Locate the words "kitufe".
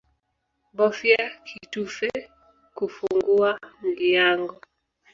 1.47-2.07